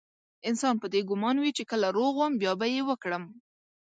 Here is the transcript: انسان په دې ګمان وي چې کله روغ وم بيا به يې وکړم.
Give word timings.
انسان 0.49 0.75
په 0.81 0.87
دې 0.93 1.01
ګمان 1.09 1.35
وي 1.39 1.51
چې 1.57 1.63
کله 1.71 1.87
روغ 1.97 2.13
وم 2.17 2.33
بيا 2.41 2.53
به 2.59 2.67
يې 2.73 2.81
وکړم. 2.89 3.23